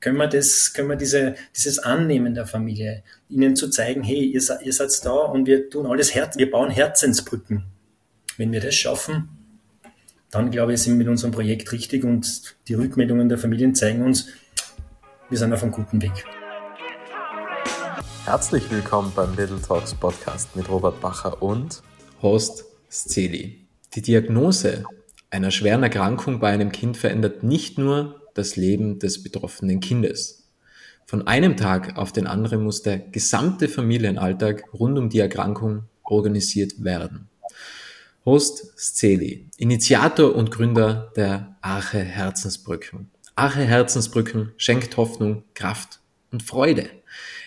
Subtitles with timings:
[0.00, 4.42] können wir das, können wir diese, dieses Annehmen der Familie, ihnen zu zeigen, hey, ihr,
[4.62, 7.64] ihr seid da und wir tun alles Herz, wir bauen Herzensbrücken.
[8.36, 9.28] Wenn wir das schaffen,
[10.30, 14.02] dann glaube ich, sind wir mit unserem Projekt richtig und die Rückmeldungen der Familien zeigen
[14.02, 14.28] uns,
[15.30, 16.24] wir sind auf einem guten Weg.
[18.24, 21.82] Herzlich willkommen beim Little Talks Podcast mit Robert Bacher und
[22.22, 23.66] Horst Szeli.
[23.94, 24.84] Die Diagnose
[25.30, 30.48] einer schweren Erkrankung bei einem Kind verändert nicht nur das Leben des betroffenen Kindes.
[31.06, 36.84] Von einem Tag auf den anderen muss der gesamte Familienalltag rund um die Erkrankung organisiert
[36.84, 37.28] werden.
[38.24, 43.10] Host Szeli, Initiator und Gründer der Arche Herzensbrücken.
[43.34, 46.88] Arche Herzensbrücken schenkt Hoffnung, Kraft und Freude.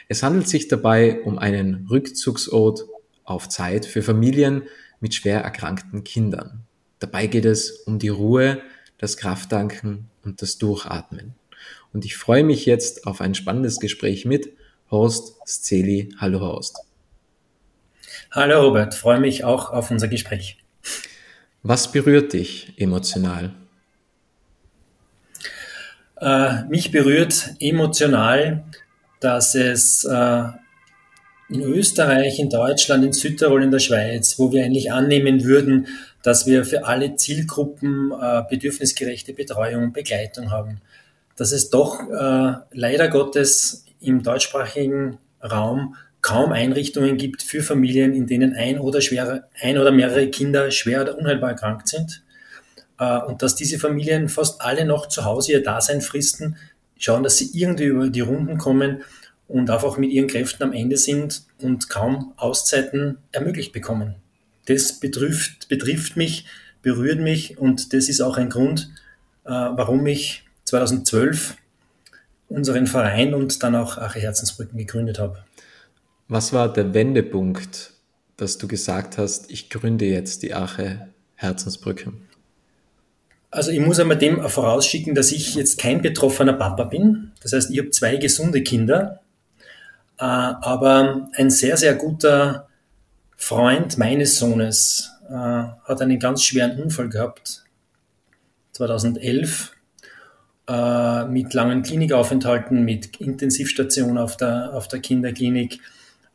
[0.10, 2.86] Es handelt sich dabei um einen Rückzugsort
[3.24, 4.64] auf Zeit für Familien
[5.00, 6.64] mit schwer erkrankten Kindern.
[7.00, 8.62] Dabei geht es um die Ruhe,
[8.98, 11.34] das Krafttanken und das Durchatmen.
[11.94, 14.50] Und ich freue mich jetzt auf ein spannendes Gespräch mit
[14.90, 16.14] Horst Szeli.
[16.18, 16.78] Hallo Horst.
[18.32, 20.58] Hallo Robert, freue mich auch auf unser Gespräch.
[21.64, 23.52] Was berührt dich emotional?
[26.20, 28.64] Äh, mich berührt emotional,
[29.20, 30.44] dass es äh,
[31.50, 35.88] in Österreich, in Deutschland, in Südtirol, in der Schweiz, wo wir eigentlich annehmen würden,
[36.24, 40.82] dass wir für alle Zielgruppen äh, bedürfnisgerechte Betreuung und Begleitung haben.
[41.36, 48.28] Dass es doch äh, leider Gottes im deutschsprachigen Raum kaum Einrichtungen gibt für Familien, in
[48.28, 52.24] denen ein oder, schwere, ein oder mehrere Kinder schwer oder unheilbar erkrankt sind.
[53.00, 56.58] Äh, und dass diese Familien fast alle noch zu Hause ihr Dasein fristen,
[57.00, 59.02] schauen, dass sie irgendwie über die Runden kommen
[59.48, 64.21] und einfach mit ihren Kräften am Ende sind und kaum Auszeiten ermöglicht bekommen
[64.66, 66.46] das betrifft, betrifft mich,
[66.82, 68.92] berührt mich und das ist auch ein Grund,
[69.46, 71.58] äh, warum ich 2012
[72.50, 75.44] unseren Verein und dann auch Ache Herzensbrücken gegründet habe.
[76.28, 77.92] Was war der Wendepunkt,
[78.38, 82.28] dass du gesagt hast, ich gründe jetzt die Ache Herzensbrücken?
[83.50, 87.34] Also ich muss einmal dem vorausschicken, dass ich jetzt kein betroffener Papa bin.
[87.42, 89.20] Das heißt, ich habe zwei gesunde Kinder,
[90.18, 92.70] äh, aber ein sehr, sehr guter
[93.42, 97.64] Freund meines Sohnes äh, hat einen ganz schweren Unfall gehabt,
[98.74, 99.72] 2011,
[100.70, 105.80] äh, mit langen Klinikaufenthalten, mit Intensivstation auf der, auf der Kinderklinik,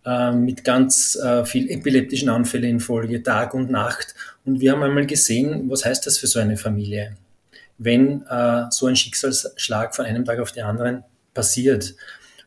[0.04, 4.16] äh, mit ganz äh, viel epileptischen Anfällen in Folge, Tag und Nacht.
[4.44, 7.16] Und wir haben einmal gesehen, was heißt das für so eine Familie,
[7.78, 11.94] wenn äh, so ein Schicksalsschlag von einem Tag auf den anderen passiert.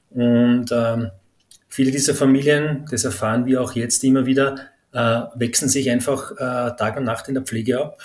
[0.10, 1.12] Und ähm,
[1.70, 4.56] Viele dieser Familien, das erfahren wir auch jetzt immer wieder,
[4.92, 8.02] äh, wechseln sich einfach äh, Tag und Nacht in der Pflege ab.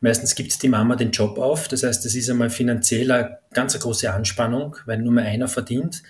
[0.00, 3.76] Meistens gibt die Mama den Job auf, das heißt, das ist einmal finanziell eine ganz
[3.76, 6.02] große Anspannung, weil nur mehr einer verdient.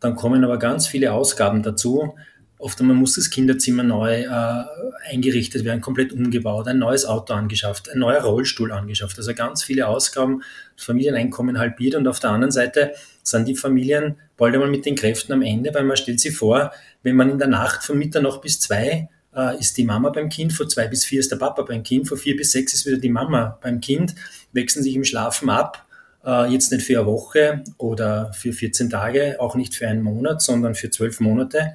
[0.00, 2.16] Dann kommen aber ganz viele Ausgaben dazu.
[2.58, 4.64] Oft einmal muss das Kinderzimmer neu äh,
[5.10, 9.18] eingerichtet werden, komplett umgebaut, ein neues Auto angeschafft, ein neuer Rollstuhl angeschafft.
[9.18, 10.42] Also ganz viele Ausgaben,
[10.74, 14.96] das Familieneinkommen halbiert und auf der anderen Seite sind die Familien bald einmal mit den
[14.96, 16.72] Kräften am Ende, weil man stellt sich vor,
[17.02, 20.52] wenn man in der Nacht von Mitternacht bis zwei äh, ist die Mama beim Kind,
[20.52, 22.98] von zwei bis vier ist der Papa beim Kind, von vier bis sechs ist wieder
[22.98, 24.14] die Mama beim Kind,
[24.52, 25.86] wechseln sich im Schlafen ab,
[26.24, 30.40] äh, jetzt nicht für eine Woche oder für 14 Tage, auch nicht für einen Monat,
[30.40, 31.74] sondern für zwölf Monate,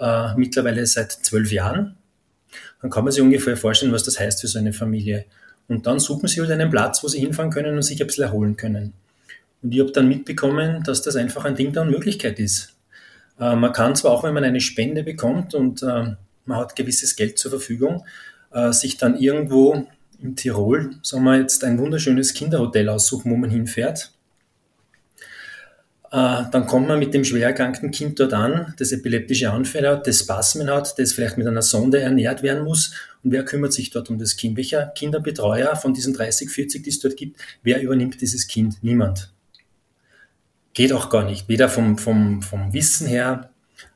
[0.00, 1.96] äh, mittlerweile seit zwölf Jahren.
[2.82, 5.26] Dann kann man sich ungefähr vorstellen, was das heißt für so eine Familie.
[5.68, 8.24] Und dann suchen sie halt einen Platz, wo sie hinfahren können und sich ein bisschen
[8.24, 8.92] erholen können.
[9.62, 12.74] Und ich habe dann mitbekommen, dass das einfach ein Ding der Unmöglichkeit ist.
[13.38, 17.14] Äh, man kann zwar auch, wenn man eine Spende bekommt und äh, man hat gewisses
[17.14, 18.04] Geld zur Verfügung,
[18.52, 19.86] äh, sich dann irgendwo
[20.20, 24.12] in Tirol, sagen wir jetzt, ein wunderschönes Kinderhotel aussuchen, wo man hinfährt.
[26.12, 30.06] Äh, dann kommt man mit dem schwer erkrankten Kind dort an, das epileptische Anfälle hat,
[30.08, 32.92] das Spasmen hat, das vielleicht mit einer Sonde ernährt werden muss.
[33.22, 34.56] Und wer kümmert sich dort um das Kind?
[34.56, 38.82] Welcher Kinderbetreuer von diesen 30, 40, die es dort gibt, wer übernimmt dieses Kind?
[38.82, 39.32] Niemand.
[40.72, 41.48] Geht auch gar nicht.
[41.48, 43.50] Weder vom, vom, vom Wissen her,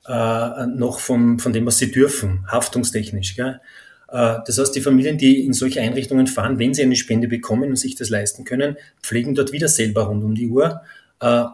[0.06, 3.34] äh, noch vom, von dem, was sie dürfen, haftungstechnisch.
[3.34, 3.60] Gell?
[4.08, 7.70] Äh, das heißt, die Familien, die in solche Einrichtungen fahren, wenn sie eine Spende bekommen
[7.70, 10.82] und sich das leisten können, pflegen dort wieder selber rund um die Uhr
[11.20, 11.44] äh,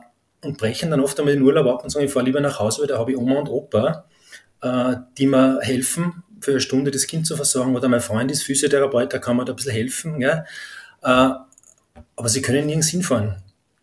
[0.43, 2.81] und brechen dann oft einmal den Urlaub ab und sagen, ich fahre lieber nach Hause,
[2.81, 4.05] weil da habe ich Oma und Opa,
[4.63, 7.77] äh, die mir helfen, für eine Stunde das Kind zu versorgen.
[7.77, 10.21] Oder mein Freund ist Physiotherapeut, da kann man da ein bisschen helfen.
[10.21, 10.45] Gell?
[11.03, 11.31] Äh,
[12.17, 13.37] aber sie können nirgends hinfahren.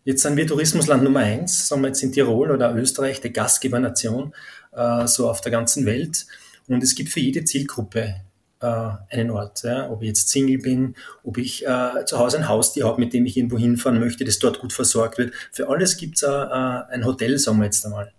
[0.04, 4.34] Jetzt sind wir Tourismusland Nummer eins, sagen wir jetzt in Tirol oder Österreich, die Gastgebernation,
[4.72, 6.26] äh, so auf der ganzen Welt.
[6.66, 8.22] Und es gibt für jede Zielgruppe
[8.60, 9.62] äh, einen Ort.
[9.62, 9.90] Ja?
[9.90, 13.26] Ob ich jetzt Single bin, ob ich äh, zu Hause ein Haustier habe, mit dem
[13.26, 15.34] ich irgendwo hinfahren möchte, das dort gut versorgt wird.
[15.52, 18.12] Für alles gibt es äh, ein Hotel, sagen wir jetzt einmal.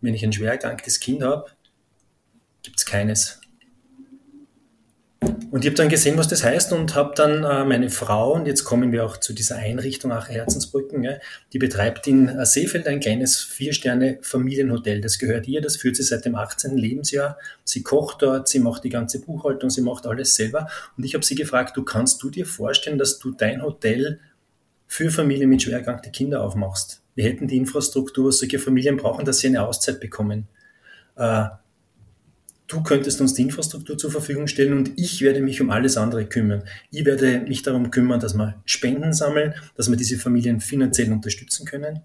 [0.00, 1.46] Wenn ich ein schwer erkranktes Kind habe,
[2.62, 3.40] gibt es keines.
[5.50, 8.46] Und ich habe dann gesehen, was das heißt und habe dann äh, meine Frau, und
[8.46, 11.14] jetzt kommen wir auch zu dieser Einrichtung Ach Herzensbrücken, ja,
[11.52, 15.00] die betreibt in äh, Seefeld ein kleines Vier-Sterne-Familienhotel.
[15.00, 16.76] Das gehört ihr, das führt sie seit dem 18.
[16.76, 17.38] Lebensjahr.
[17.64, 20.68] Sie kocht dort, sie macht die ganze Buchhaltung, sie macht alles selber.
[20.96, 24.20] Und ich habe sie gefragt, du kannst du dir vorstellen, dass du dein Hotel
[24.86, 27.02] für Familien mit schwer erkrankten Kindern aufmachst?
[27.14, 30.48] Wir hätten die Infrastruktur, was solche Familien brauchen, dass sie eine Auszeit bekommen.
[31.16, 31.46] Äh,
[32.66, 36.26] du könntest uns die Infrastruktur zur Verfügung stellen und ich werde mich um alles andere
[36.26, 36.62] kümmern.
[36.90, 41.66] Ich werde mich darum kümmern, dass wir Spenden sammeln, dass wir diese Familien finanziell unterstützen
[41.66, 42.00] können.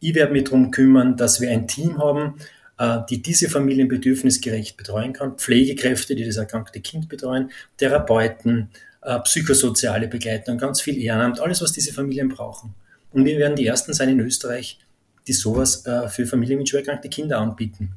[0.00, 2.36] Ich werde mich darum kümmern, dass wir ein Team haben,
[2.78, 8.70] äh, die diese Familien bedürfnisgerecht betreuen kann, Pflegekräfte, die das erkrankte Kind betreuen, Therapeuten,
[9.02, 12.74] äh, psychosoziale Begleitung, ganz viel Ehrenamt, alles, was diese Familien brauchen.
[13.12, 14.78] Und wir werden die Ersten sein in Österreich,
[15.26, 17.94] die sowas äh, für Familien mit schwer erkrankten Kindern anbieten.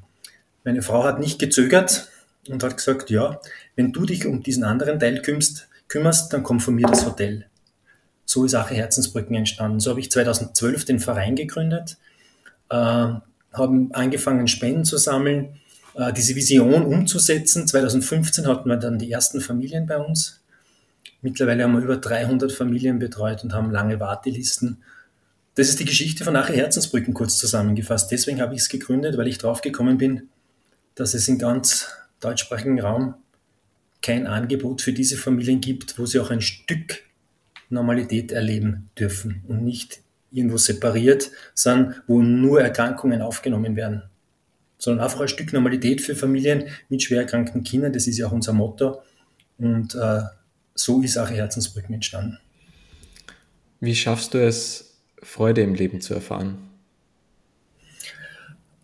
[0.64, 2.10] Meine Frau hat nicht gezögert
[2.48, 3.40] und hat gesagt, ja,
[3.76, 7.46] wenn du dich um diesen anderen Teil kümmerst, kümmerst dann kommt von mir das Hotel.
[8.26, 9.80] So ist Ache Herzensbrücken entstanden.
[9.80, 11.98] So habe ich 2012 den Verein gegründet,
[12.70, 12.76] äh,
[13.54, 15.60] haben angefangen, Spenden zu sammeln,
[15.96, 17.68] äh, diese Vision umzusetzen.
[17.68, 20.42] 2015 hatten wir dann die ersten Familien bei uns.
[21.22, 24.78] Mittlerweile haben wir über 300 Familien betreut und haben lange Wartelisten.
[25.56, 28.12] Das ist die Geschichte von Ache Herzensbrücken kurz zusammengefasst.
[28.12, 30.30] Deswegen habe ich es gegründet, weil ich drauf gekommen bin,
[31.02, 31.88] dass es im ganz
[32.20, 33.16] deutschsprachigen Raum
[34.04, 37.02] kein Angebot für diese Familien gibt, wo sie auch ein Stück
[37.72, 40.02] Normalität erleben dürfen und nicht
[40.32, 44.04] irgendwo separiert, sondern wo nur Erkrankungen aufgenommen werden,
[44.78, 47.94] sondern einfach ein Stück Normalität für Familien mit schwer erkrankten Kindern.
[47.94, 49.02] Das ist ja auch unser Motto.
[49.58, 50.22] Und äh,
[50.76, 52.38] so ist auch Herzensbrücken entstanden.
[53.80, 56.60] Wie schaffst du es, Freude im Leben zu erfahren?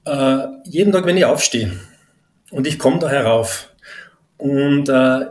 [0.05, 1.77] Äh, jeden Tag, wenn ich aufstehe,
[2.51, 3.73] und ich komme da herauf
[4.37, 5.25] und äh,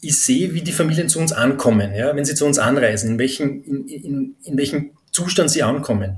[0.00, 3.18] ich sehe, wie die Familien zu uns ankommen, ja, wenn sie zu uns anreisen, in
[3.18, 6.16] welchem, in, in, in welchem Zustand sie ankommen.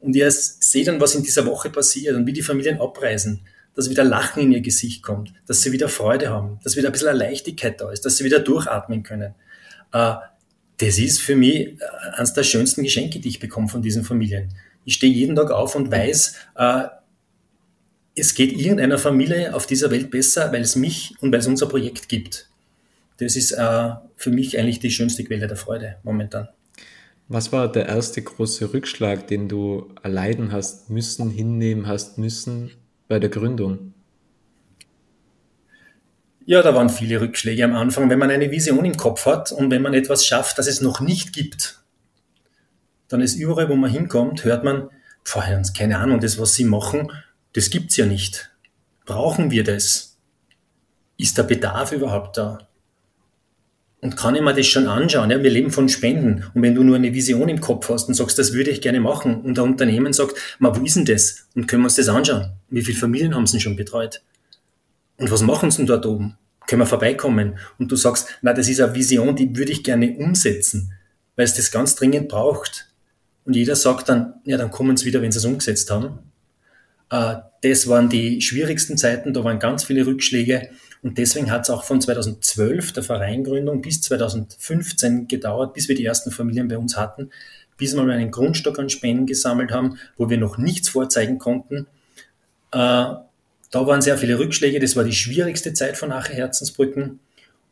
[0.00, 3.40] Und ich sehe dann, was in dieser Woche passiert und wie die Familien abreisen,
[3.74, 6.92] dass wieder Lachen in ihr Gesicht kommt, dass sie wieder Freude haben, dass wieder ein
[6.92, 9.34] bisschen eine Leichtigkeit da ist, dass sie wieder durchatmen können.
[9.92, 10.14] Äh,
[10.78, 11.76] das ist für mich äh,
[12.14, 14.54] eines der schönsten Geschenke, die ich bekomme von diesen Familien.
[14.84, 16.82] Ich stehe jeden Tag auf und weiß, äh,
[18.14, 21.66] es geht irgendeiner Familie auf dieser Welt besser, weil es mich und weil es unser
[21.66, 22.48] Projekt gibt.
[23.18, 26.48] Das ist äh, für mich eigentlich die schönste Quelle der Freude momentan.
[27.28, 32.70] Was war der erste große Rückschlag, den du erleiden hast müssen, hinnehmen hast müssen
[33.08, 33.94] bei der Gründung?
[36.46, 38.10] Ja, da waren viele Rückschläge am Anfang.
[38.10, 41.00] Wenn man eine Vision im Kopf hat und wenn man etwas schafft, das es noch
[41.00, 41.80] nicht gibt,
[43.08, 44.90] dann ist überall, wo man hinkommt, hört man,
[45.24, 47.10] vorher keine Ahnung, das, was sie machen,
[47.54, 48.50] das gibt's ja nicht.
[49.06, 50.18] Brauchen wir das?
[51.16, 52.58] Ist der Bedarf überhaupt da?
[54.00, 55.30] Und kann ich mir das schon anschauen?
[55.30, 56.44] Ja, wir leben von Spenden.
[56.52, 59.00] Und wenn du nur eine Vision im Kopf hast und sagst, das würde ich gerne
[59.00, 61.46] machen, und der Unternehmen sagt, ma, wo ist denn das?
[61.54, 62.52] Und können wir uns das anschauen?
[62.68, 64.20] Wie viele Familien haben sie schon betreut?
[65.16, 66.36] Und was machen sie denn dort oben?
[66.66, 67.58] Können wir vorbeikommen?
[67.78, 70.92] Und du sagst, na, das ist eine Vision, die würde ich gerne umsetzen,
[71.36, 72.88] weil es das ganz dringend braucht.
[73.46, 76.18] Und jeder sagt dann, ja, dann kommen sie wieder, wenn sie es umgesetzt haben.
[77.10, 80.70] Äh, das waren die schwierigsten Zeiten, da waren ganz viele Rückschläge.
[81.02, 86.04] Und deswegen hat es auch von 2012, der Vereingründung, bis 2015 gedauert, bis wir die
[86.04, 87.30] ersten Familien bei uns hatten,
[87.76, 91.86] bis wir mal einen Grundstock an Spenden gesammelt haben, wo wir noch nichts vorzeigen konnten.
[92.70, 93.14] Äh,
[93.74, 97.20] da waren sehr viele Rückschläge, das war die schwierigste Zeit von Ache Herzensbrücken.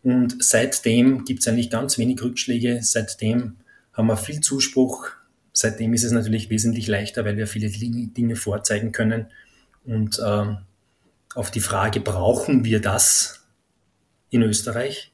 [0.02, 3.56] Und seitdem gibt es eigentlich ganz wenig Rückschläge, seitdem
[3.92, 5.10] haben wir viel Zuspruch,
[5.52, 9.26] Seitdem ist es natürlich wesentlich leichter, weil wir viele Dinge vorzeigen können.
[9.84, 10.58] Und ähm,
[11.34, 13.44] auf die Frage, brauchen wir das
[14.30, 15.12] in Österreich?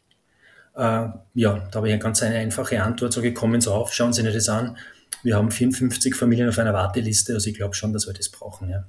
[0.76, 4.12] Äh, ja, da habe ich eine ganz eine einfache Antwort so gekommen, so auf, schauen
[4.12, 4.76] Sie sich das an.
[5.22, 8.68] Wir haben 54 Familien auf einer Warteliste, also ich glaube schon, dass wir das brauchen.
[8.68, 8.84] Ja.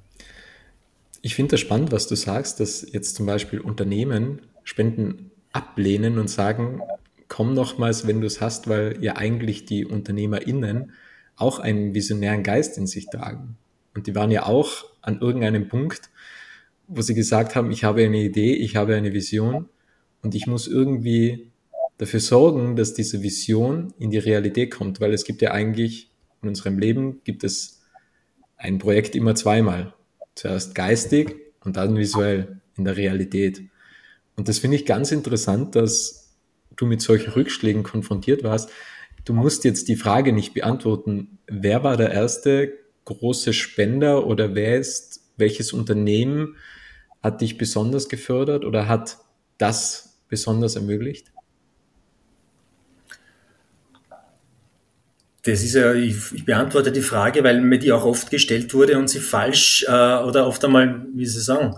[1.22, 6.28] Ich finde das spannend, was du sagst, dass jetzt zum Beispiel Unternehmen Spenden ablehnen und
[6.28, 6.80] sagen,
[7.28, 10.92] komm nochmals, wenn du es hast, weil ja eigentlich die UnternehmerInnen
[11.40, 13.56] auch einen visionären Geist in sich tragen.
[13.94, 16.10] Und die waren ja auch an irgendeinem Punkt,
[16.88, 19.68] wo sie gesagt haben, ich habe eine Idee, ich habe eine Vision
[20.22, 21.50] und ich muss irgendwie
[21.98, 26.10] dafür sorgen, dass diese Vision in die Realität kommt, weil es gibt ja eigentlich
[26.42, 27.82] in unserem Leben gibt es
[28.56, 29.94] ein Projekt immer zweimal.
[30.34, 33.62] Zuerst geistig und dann visuell in der Realität.
[34.36, 36.34] Und das finde ich ganz interessant, dass
[36.76, 38.70] du mit solchen Rückschlägen konfrontiert warst.
[39.24, 42.72] Du musst jetzt die Frage nicht beantworten, wer war der erste
[43.04, 46.56] große Spender oder wer ist, welches Unternehmen
[47.22, 49.18] hat dich besonders gefördert oder hat
[49.58, 51.30] das besonders ermöglicht?
[55.42, 58.98] Das ist ja, ich, ich, beantworte die Frage, weil mir die auch oft gestellt wurde
[58.98, 61.76] und sie falsch äh, oder oft einmal, wie Sie sagen,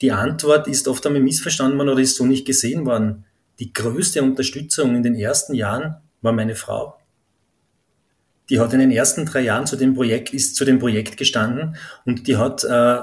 [0.00, 3.26] die Antwort ist oft einmal missverstanden worden oder ist so nicht gesehen worden.
[3.58, 6.98] Die größte Unterstützung in den ersten Jahren war meine Frau.
[8.50, 11.76] Die hat in den ersten drei Jahren zu dem Projekt, ist zu dem Projekt gestanden
[12.04, 13.00] und die hat äh,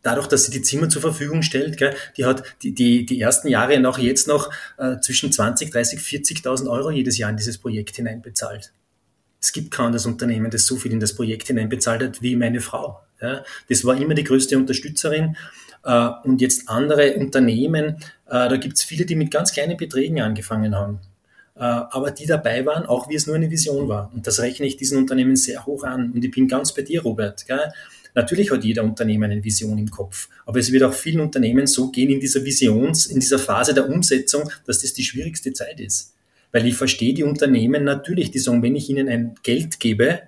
[0.00, 3.48] dadurch, dass sie die Zimmer zur Verfügung stellt, gell, die hat die, die, die ersten
[3.48, 7.96] Jahre noch jetzt noch äh, zwischen 20, 30, 40.000 Euro jedes Jahr in dieses Projekt
[7.96, 8.72] hineinbezahlt.
[9.40, 12.60] Es gibt kein anderes Unternehmen, das so viel in das Projekt hineinbezahlt hat wie meine
[12.60, 13.00] Frau.
[13.20, 15.36] Ja, das war immer die größte Unterstützerin.
[15.84, 20.20] Äh, und jetzt andere Unternehmen, äh, da gibt es viele, die mit ganz kleinen Beträgen
[20.20, 21.00] angefangen haben.
[21.62, 24.10] Äh, aber die dabei waren, auch wie es nur eine Vision war.
[24.12, 26.10] Und das rechne ich diesen Unternehmen sehr hoch an.
[26.10, 27.46] Und ich bin ganz bei dir, Robert.
[27.46, 27.72] Gell?
[28.16, 31.90] Natürlich hat jeder Unternehmen eine Vision im Kopf, aber es wird auch vielen Unternehmen so
[31.92, 36.14] gehen in dieser Visions, in dieser Phase der Umsetzung, dass das die schwierigste Zeit ist.
[36.50, 40.22] Weil ich verstehe die Unternehmen natürlich, die sagen, wenn ich ihnen ein Geld gebe,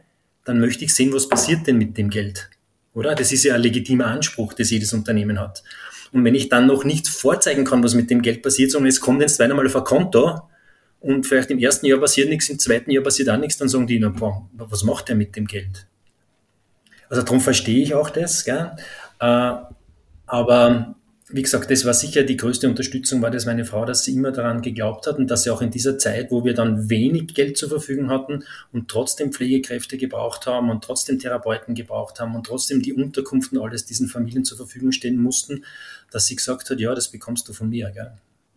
[0.45, 2.49] dann möchte ich sehen, was passiert denn mit dem Geld.
[2.95, 3.17] Oder?
[3.17, 5.65] Das ist ja ein legitimer Anspruch, das jedes Unternehmen hat.
[6.13, 9.01] Und wenn ich dann noch nicht vorzeigen kann, was mit dem Geld passiert, sondern es
[9.01, 10.41] kommt jetzt zweimal auf ein Konto
[11.05, 13.87] und vielleicht im ersten Jahr passiert nichts, im zweiten Jahr passiert auch nichts, dann sagen
[13.87, 15.87] die, na, boah, was macht der mit dem Geld?
[17.11, 18.45] Also darum verstehe ich auch das.
[18.45, 18.71] Gell?
[19.21, 19.53] Äh,
[20.27, 20.95] aber
[21.29, 24.33] wie gesagt, das war sicher die größte Unterstützung, war das meine Frau, dass sie immer
[24.33, 27.59] daran geglaubt hat und dass sie auch in dieser Zeit, wo wir dann wenig Geld
[27.59, 32.81] zur Verfügung hatten und trotzdem Pflegekräfte gebraucht haben und trotzdem Therapeuten gebraucht haben und trotzdem
[32.81, 35.67] die Unterkunft und alles diesen Familien zur Verfügung stehen mussten,
[36.11, 37.91] dass sie gesagt hat, ja, das bekommst du von mir.
[37.91, 38.13] Gell?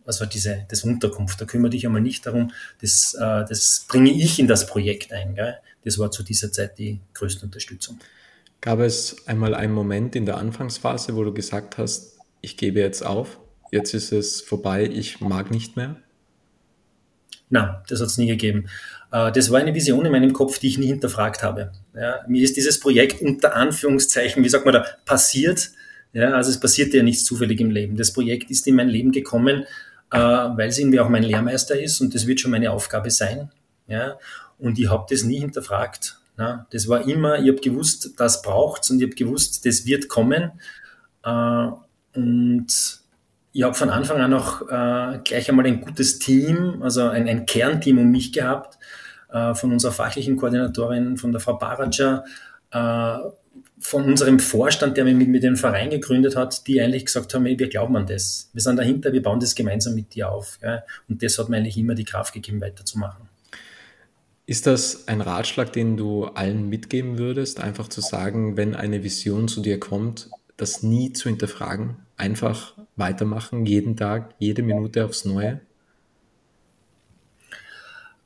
[0.08, 2.50] Also diese das Unterkunft, da kümmere dich einmal nicht darum,
[2.80, 5.34] das, äh, das bringe ich in das Projekt ein.
[5.34, 5.58] Gell?
[5.84, 7.98] Das war zu dieser Zeit die größte Unterstützung.
[8.62, 13.04] Gab es einmal einen Moment in der Anfangsphase, wo du gesagt hast, ich gebe jetzt
[13.04, 13.38] auf,
[13.70, 15.96] jetzt ist es vorbei, ich mag nicht mehr?
[17.50, 18.70] Nein, das hat es nie gegeben.
[19.12, 21.72] Äh, das war eine Vision in meinem Kopf, die ich nie hinterfragt habe.
[21.94, 25.70] Ja, mir ist dieses Projekt unter Anführungszeichen, wie sagt man da, passiert.
[26.14, 27.96] Ja, also es passiert ja nichts zufällig im Leben.
[27.96, 29.66] Das Projekt ist in mein Leben gekommen,
[30.12, 33.50] äh, weil es irgendwie auch mein Lehrmeister ist und das wird schon meine Aufgabe sein.
[33.86, 34.18] Ja,
[34.58, 36.18] und ich habe das nie hinterfragt.
[36.38, 40.08] Ja, das war immer, ich habe gewusst, das braucht's und ich habe gewusst, das wird
[40.08, 40.52] kommen.
[41.24, 41.68] Äh,
[42.14, 42.66] und
[43.52, 47.46] ich habe von Anfang an auch äh, gleich einmal ein gutes Team, also ein, ein
[47.46, 48.78] Kernteam um mich gehabt,
[49.32, 52.24] äh, von unserer fachlichen Koordinatorin, von der Frau Baraja,
[52.70, 53.18] äh,
[53.78, 57.58] von unserem Vorstand, der mit, mit dem Verein gegründet hat, die eigentlich gesagt haben, hey,
[57.58, 58.50] wir glauben an das.
[58.52, 60.58] Wir sind dahinter, wir bauen das gemeinsam mit dir auf.
[60.60, 60.82] Gell?
[61.08, 63.28] Und das hat mir eigentlich immer die Kraft gegeben, weiterzumachen.
[64.46, 69.46] Ist das ein Ratschlag, den du allen mitgeben würdest, einfach zu sagen, wenn eine Vision
[69.46, 75.60] zu dir kommt, das nie zu hinterfragen, einfach weitermachen, jeden Tag, jede Minute aufs Neue?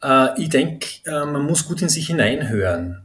[0.02, 3.02] Äh, ich denke, äh, man muss gut in sich hineinhören.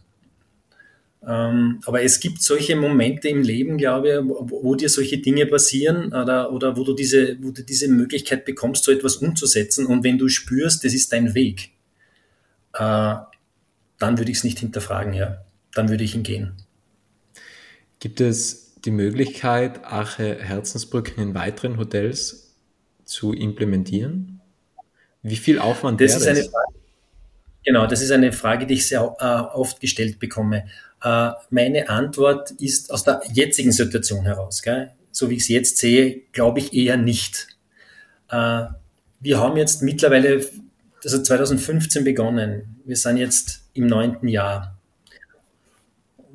[1.28, 5.46] Ähm, aber es gibt solche Momente im Leben, glaube ich, wo, wo dir solche Dinge
[5.46, 9.88] passieren oder, oder wo, du diese, wo du diese Möglichkeit bekommst, so etwas umzusetzen.
[9.88, 11.72] Und wenn du spürst, das ist dein Weg,
[12.74, 13.16] äh,
[14.00, 15.44] dann würde ich es nicht hinterfragen, ja.
[15.74, 16.54] Dann würde ich ihn gehen.
[18.00, 22.56] Gibt es die Möglichkeit, Ache Herzensbrücken in weiteren Hotels
[23.04, 24.40] zu implementieren?
[25.24, 26.48] Wie viel Aufwand das wäre das?
[26.48, 26.77] Frage,
[27.68, 30.66] genau, das ist eine Frage, die ich sehr äh, oft gestellt bekomme.
[31.04, 34.92] Äh, meine Antwort ist aus der jetzigen Situation heraus, gell?
[35.12, 37.48] so wie ich es jetzt sehe, glaube ich eher nicht.
[38.30, 38.66] Äh,
[39.20, 40.46] wir haben jetzt mittlerweile,
[41.04, 44.78] also 2015 begonnen, wir sind jetzt im neunten Jahr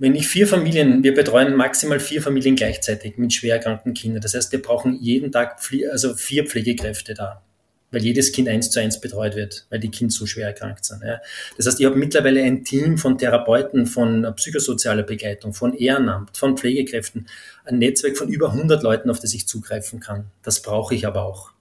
[0.03, 4.21] wenn ich vier Familien, wir betreuen maximal vier Familien gleichzeitig mit schwer erkrankten Kindern.
[4.21, 5.61] Das heißt, wir brauchen jeden Tag
[5.93, 7.41] also vier Pflegekräfte da,
[7.93, 11.03] weil jedes Kind eins zu eins betreut wird, weil die Kinder so schwer erkrankt sind.
[11.05, 11.21] Ja.
[11.57, 16.57] Das heißt, ich habe mittlerweile ein Team von Therapeuten, von psychosozialer Begleitung, von Ehrenamt, von
[16.57, 17.27] Pflegekräften,
[17.65, 20.25] ein Netzwerk von über 100 Leuten, auf das ich zugreifen kann.
[20.43, 21.53] Das brauche ich aber auch.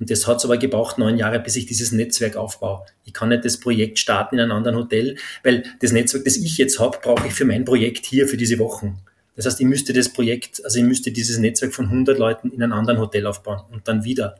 [0.00, 2.84] Und das hat es aber gebraucht, neun Jahre, bis ich dieses Netzwerk aufbaue.
[3.04, 6.58] Ich kann nicht das Projekt starten in einem anderen Hotel, weil das Netzwerk, das ich
[6.58, 8.98] jetzt habe, brauche ich für mein Projekt hier, für diese Wochen.
[9.36, 12.62] Das heißt, ich müsste das Projekt, also ich müsste dieses Netzwerk von 100 Leuten in
[12.62, 14.36] einem anderen Hotel aufbauen und dann wieder.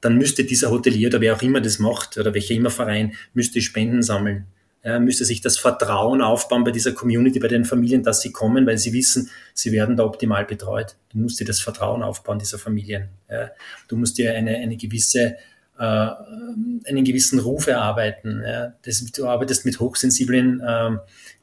[0.00, 3.60] Dann müsste dieser Hotelier oder wer auch immer das macht oder welcher immer Verein, müsste
[3.60, 4.46] Spenden sammeln.
[4.84, 8.66] ja, müsste sich das Vertrauen aufbauen bei dieser Community, bei den Familien, dass sie kommen,
[8.66, 10.96] weil sie wissen, sie werden da optimal betreut.
[11.12, 13.08] Du musst dir das Vertrauen aufbauen dieser Familien.
[13.30, 13.50] Ja.
[13.88, 15.36] Du musst dir eine, eine gewisse
[15.78, 18.42] äh, einen gewissen Ruf erarbeiten.
[18.46, 18.74] Ja.
[18.82, 20.96] Das, du arbeitest mit hochsensiblen äh,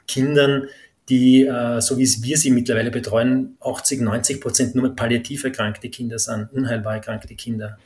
[0.08, 0.68] Kindern,
[1.10, 6.18] die, äh, so wie wir sie mittlerweile betreuen, 80, 90 Prozent nur palliativ erkrankte Kinder
[6.18, 7.78] sind, unheilbar erkrankte Kinder,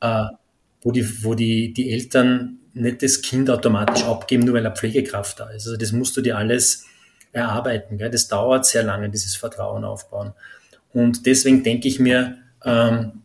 [0.00, 0.24] äh,
[0.82, 5.40] wo, die, wo die, die Eltern nicht das Kind automatisch abgeben, nur weil eine Pflegekraft
[5.40, 5.66] da ist.
[5.66, 6.84] Also das musst du dir alles
[7.32, 7.98] erarbeiten.
[7.98, 8.10] Gell?
[8.10, 10.32] Das dauert sehr lange, dieses Vertrauen aufbauen.
[10.92, 13.22] Und deswegen denke ich mir, ähm,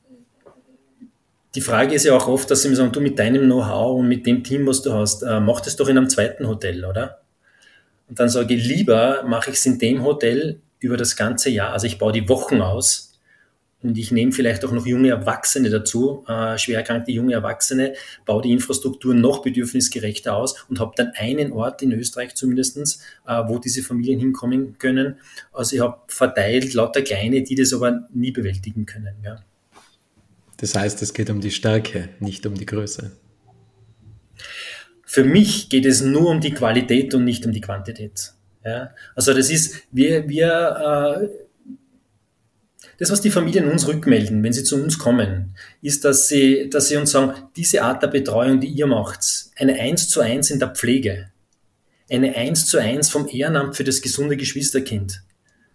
[1.55, 4.07] die Frage ist ja auch oft, dass sie mir sagen, du mit deinem Know-how und
[4.07, 7.21] mit dem Team, was du hast, äh, mach das doch in einem zweiten Hotel, oder?
[8.07, 11.73] Und dann sage ich, lieber mache ich es in dem Hotel über das ganze Jahr.
[11.73, 13.10] Also ich baue die Wochen aus,
[13.83, 17.93] und ich nehme vielleicht auch noch junge Erwachsene dazu, äh, schwer erkrankte junge Erwachsene,
[18.25, 23.41] baue die Infrastruktur noch bedürfnisgerechter aus und habe dann einen Ort in Österreich zumindestens, äh,
[23.47, 25.17] wo diese Familien hinkommen können.
[25.51, 29.15] Also ich habe verteilt lauter Kleine, die das aber nie bewältigen können.
[29.23, 29.43] Ja.
[30.57, 33.11] Das heißt, es geht um die Stärke, nicht um die Größe.
[35.03, 38.33] Für mich geht es nur um die Qualität und nicht um die Quantität.
[38.63, 38.91] Ja?
[39.15, 41.27] Also das ist, wir, wir äh,
[42.97, 46.87] das, was die Familien uns rückmelden, wenn sie zu uns kommen, ist, dass sie, dass
[46.87, 49.23] sie uns sagen, diese Art der Betreuung, die ihr macht,
[49.55, 51.31] eine Eins zu eins in der Pflege,
[52.09, 55.23] eine Eins zu eins vom Ehrenamt für das gesunde Geschwisterkind,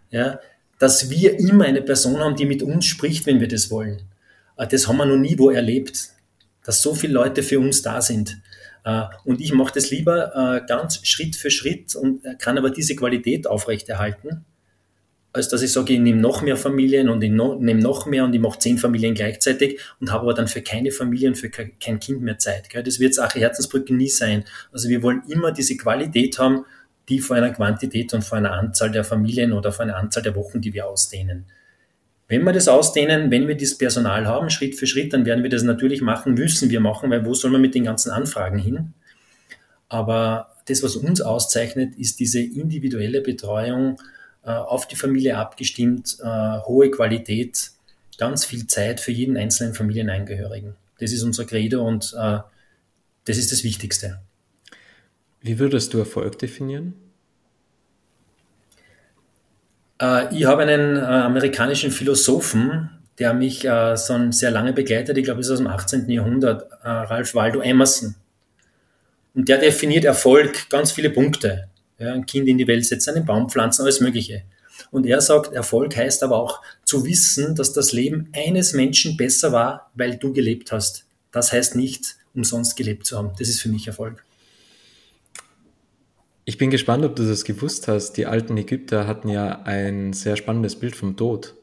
[0.09, 0.39] ja,
[0.79, 4.03] dass wir immer eine Person haben, die mit uns spricht, wenn wir das wollen.
[4.57, 6.09] Äh, das haben wir noch nie wo erlebt,
[6.63, 8.37] dass so viele Leute für uns da sind.
[8.83, 12.95] Äh, und ich mache das lieber äh, ganz Schritt für Schritt und kann aber diese
[12.95, 14.45] Qualität aufrechterhalten
[15.33, 18.33] als dass ich sage, ich nehme noch mehr Familien und ich nehme noch mehr und
[18.33, 22.21] ich mache zehn Familien gleichzeitig und habe aber dann für keine Familien, für kein Kind
[22.21, 22.69] mehr Zeit.
[22.69, 22.83] Gell?
[22.83, 24.45] Das wird es auch Herzensbrücke nie sein.
[24.71, 26.65] Also wir wollen immer diese Qualität haben,
[27.09, 30.35] die vor einer Quantität und vor einer Anzahl der Familien oder vor einer Anzahl der
[30.35, 31.45] Wochen, die wir ausdehnen.
[32.27, 35.49] Wenn wir das ausdehnen, wenn wir dieses Personal haben, Schritt für Schritt, dann werden wir
[35.49, 38.93] das natürlich machen, müssen wir machen, weil wo soll man mit den ganzen Anfragen hin?
[39.87, 43.97] Aber das, was uns auszeichnet, ist diese individuelle Betreuung
[44.51, 47.71] auf die Familie abgestimmt, äh, hohe Qualität,
[48.17, 50.75] ganz viel Zeit für jeden einzelnen Familienangehörigen.
[50.99, 52.39] Das ist unser Credo und äh,
[53.25, 54.19] das ist das Wichtigste.
[55.41, 56.93] Wie würdest du Erfolg definieren?
[60.29, 65.53] ich habe einen amerikanischen Philosophen, der mich schon sehr lange begleitet, ich glaube, es ist
[65.53, 66.07] aus dem 18.
[66.11, 68.13] Jahrhundert, Ralph Waldo Emerson.
[69.33, 71.67] Und der definiert Erfolg ganz viele Punkte
[71.99, 74.43] ja, ein Kind in die Welt setzen, einen Baum pflanzen, alles Mögliche.
[74.91, 79.51] Und er sagt, Erfolg heißt aber auch zu wissen, dass das Leben eines Menschen besser
[79.51, 81.05] war, weil du gelebt hast.
[81.31, 83.31] Das heißt nicht, umsonst gelebt zu haben.
[83.37, 84.23] Das ist für mich Erfolg.
[86.45, 88.13] Ich bin gespannt, ob du das gewusst hast.
[88.13, 91.55] Die alten Ägypter hatten ja ein sehr spannendes Bild vom Tod.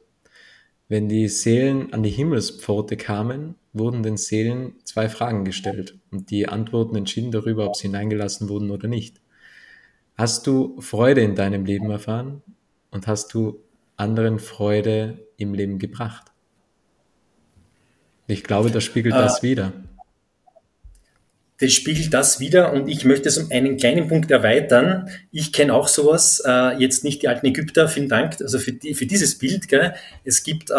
[0.89, 6.49] Wenn die Seelen an die Himmelspforte kamen, wurden den Seelen zwei Fragen gestellt und die
[6.49, 9.21] Antworten entschieden darüber, ob sie hineingelassen wurden oder nicht.
[10.17, 12.43] Hast du Freude in deinem Leben erfahren
[12.91, 13.61] und hast du
[13.97, 16.31] anderen Freude im Leben gebracht?
[18.29, 19.73] Ich glaube, das spiegelt äh, das wieder.
[21.59, 25.09] Das spiegelt das wieder und ich möchte es um einen kleinen Punkt erweitern.
[25.33, 28.95] Ich kenne auch sowas, äh, jetzt nicht die alten Ägypter, vielen Dank also für, die,
[28.95, 29.69] für dieses Bild.
[29.69, 29.95] Gell.
[30.23, 30.75] Es gibt äh,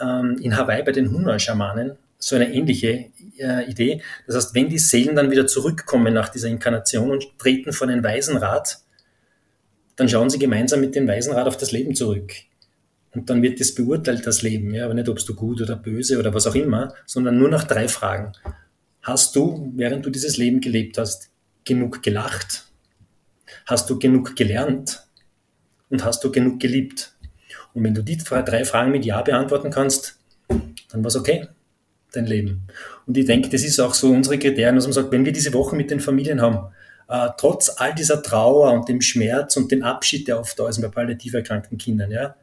[0.00, 4.02] ähm, in Hawaii bei den Hunna-Schamanen so eine ähnliche äh, Idee.
[4.26, 8.02] Das heißt, wenn die Seelen dann wieder zurückkommen nach dieser Inkarnation und treten vor den
[8.02, 8.78] Waisenrat,
[9.96, 12.32] dann schauen sie gemeinsam mit dem Waisenrat auf das Leben zurück.
[13.14, 16.18] Und dann wird das beurteilt, das Leben, ja, aber nicht, ob du gut oder böse
[16.18, 18.32] oder was auch immer, sondern nur nach drei Fragen.
[19.02, 21.30] Hast du, während du dieses Leben gelebt hast,
[21.64, 22.66] genug gelacht?
[23.66, 25.04] Hast du genug gelernt?
[25.88, 27.14] Und hast du genug geliebt?
[27.72, 31.48] Und wenn du die drei Fragen mit Ja beantworten kannst, dann war es okay
[32.12, 32.62] dein Leben.
[33.06, 35.52] Und ich denke, das ist auch so unsere Kriterien, dass man sagt, wenn wir diese
[35.52, 36.72] Woche mit den Familien haben,
[37.08, 40.80] äh, trotz all dieser Trauer und dem Schmerz und dem Abschied, der oft da ist
[40.80, 42.34] bei palliativ erkrankten Kindern, ja,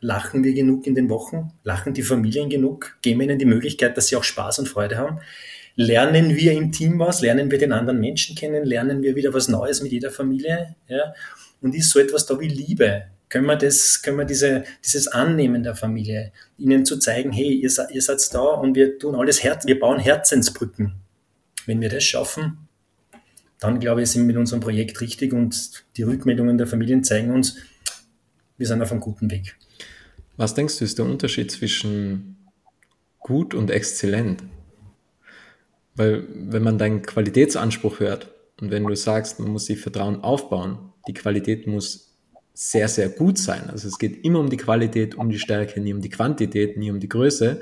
[0.00, 1.52] lachen wir genug in den Wochen?
[1.64, 2.96] Lachen die Familien genug?
[3.02, 5.18] Geben ihnen die Möglichkeit, dass sie auch Spaß und Freude haben?
[5.76, 7.20] Lernen wir im Team was?
[7.20, 8.64] Lernen wir den anderen Menschen kennen?
[8.64, 10.76] Lernen wir wieder was Neues mit jeder Familie?
[10.88, 11.14] Ja?
[11.60, 13.06] Und ist so etwas da wie Liebe?
[13.28, 17.70] Können wir das, können wir diese, dieses Annehmen der Familie, ihnen zu zeigen, hey, ihr,
[17.90, 20.94] ihr seid da und wir tun alles Herz, wir bauen Herzensbrücken.
[21.66, 22.68] Wenn wir das schaffen,
[23.58, 27.32] dann glaube ich, sind wir mit unserem Projekt richtig und die Rückmeldungen der Familien zeigen
[27.32, 27.56] uns,
[28.58, 29.56] wir sind auf einem guten Weg.
[30.36, 32.36] Was denkst du, ist der Unterschied zwischen
[33.20, 34.42] gut und exzellent?
[35.94, 40.92] Weil wenn man deinen Qualitätsanspruch hört, Und wenn du sagst, man muss sich Vertrauen aufbauen,
[41.08, 42.13] die Qualität muss
[42.54, 43.68] sehr, sehr gut sein.
[43.68, 46.90] Also es geht immer um die Qualität, um die Stärke, nie um die Quantität, nie
[46.90, 47.60] um die Größe.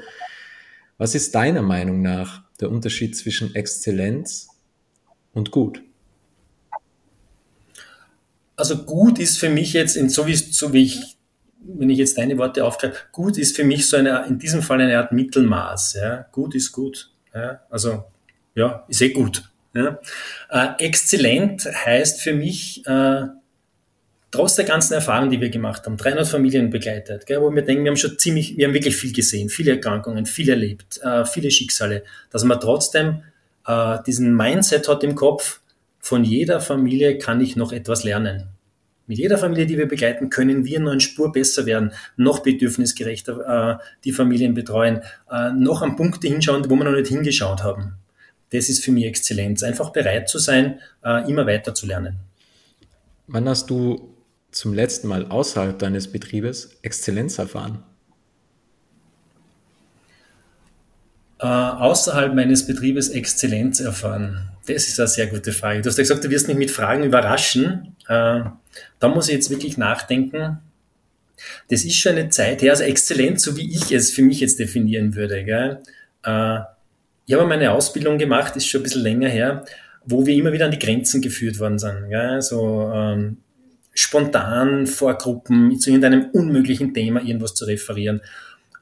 [0.98, 4.48] Was ist deiner Meinung nach der Unterschied zwischen Exzellenz
[5.32, 5.82] und gut?
[8.54, 11.16] Also gut ist für mich jetzt, in so wie, so wie ich,
[11.60, 14.80] wenn ich jetzt deine Worte aufgreife, gut ist für mich so eine, in diesem Fall
[14.82, 15.94] eine Art Mittelmaß.
[15.94, 16.26] Ja?
[16.30, 17.10] Gut ist gut.
[17.34, 17.62] Ja?
[17.70, 18.04] Also
[18.54, 19.50] ja, ist eh gut.
[19.74, 19.98] Ja?
[20.50, 23.22] Äh, exzellent heißt für mich, äh,
[24.32, 27.84] trotz der ganzen Erfahrungen, die wir gemacht haben, 300 Familien begleitet, gell, wo wir denken,
[27.84, 31.50] wir haben schon ziemlich, wir haben wirklich viel gesehen, viele Erkrankungen, viel erlebt, äh, viele
[31.50, 33.22] Schicksale, dass man trotzdem
[33.66, 35.60] äh, diesen Mindset hat im Kopf,
[36.00, 38.48] von jeder Familie kann ich noch etwas lernen.
[39.06, 43.78] Mit jeder Familie, die wir begleiten, können wir noch eine Spur besser werden, noch bedürfnisgerechter
[43.80, 47.94] äh, die Familien betreuen, äh, noch an Punkte hinschauen, wo wir noch nicht hingeschaut haben.
[48.50, 49.62] Das ist für mich Exzellenz.
[49.62, 52.18] Einfach bereit zu sein, äh, immer weiter zu lernen.
[53.26, 54.12] Wann hast du
[54.52, 57.82] zum letzten Mal außerhalb deines Betriebes Exzellenz erfahren?
[61.40, 64.50] Äh, außerhalb meines Betriebes Exzellenz erfahren.
[64.66, 65.82] Das ist eine sehr gute Frage.
[65.82, 67.96] Du hast ja gesagt, du wirst mich mit Fragen überraschen.
[68.06, 68.42] Äh,
[69.00, 70.58] da muss ich jetzt wirklich nachdenken.
[71.68, 74.60] Das ist schon eine Zeit her, also Exzellenz, so wie ich es für mich jetzt
[74.60, 75.44] definieren würde.
[75.44, 75.82] Gell?
[76.24, 76.60] Äh,
[77.26, 79.64] ich habe meine Ausbildung gemacht, ist schon ein bisschen länger her,
[80.04, 82.08] wo wir immer wieder an die Grenzen geführt worden sind.
[82.10, 82.40] Gell?
[82.42, 83.38] So ähm,
[83.94, 88.20] spontan vor Gruppen zu irgendeinem unmöglichen Thema irgendwas zu referieren.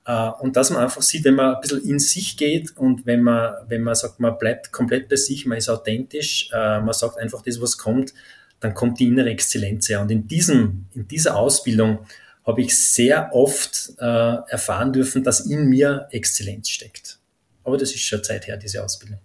[0.06, 3.22] Äh, und dass man einfach sieht, wenn man ein bisschen in sich geht und wenn
[3.22, 7.18] man, wenn man sagt, man bleibt komplett bei sich, man ist authentisch, äh, man sagt
[7.18, 8.14] einfach das, was kommt,
[8.60, 10.00] dann kommt die innere Exzellenz her.
[10.00, 12.06] Und in diesem, in dieser Ausbildung
[12.46, 17.18] habe ich sehr oft äh, erfahren dürfen, dass in mir Exzellenz steckt.
[17.64, 19.18] Aber das ist schon Zeit her, diese Ausbildung.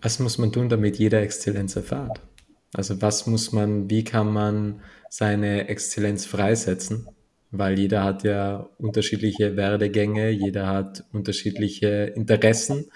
[0.00, 2.20] Was muss man tun, damit jeder Exzellenz erfahrt?
[2.74, 7.08] Also was muss man, wie kann man seine Exzellenz freisetzen?
[7.58, 12.86] weil jeder hat ja unterschiedliche Werdegänge, jeder hat unterschiedliche Interessen.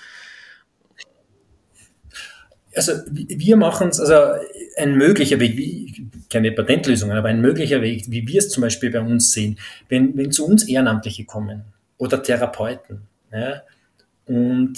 [2.74, 4.40] Also wir machen es, also
[4.76, 9.00] ein möglicher Weg, keine Patentlösung, aber ein möglicher Weg, wie wir es zum Beispiel bei
[9.00, 11.64] uns sehen, wenn, wenn zu uns Ehrenamtliche kommen
[11.96, 13.62] oder Therapeuten ja,
[14.26, 14.74] und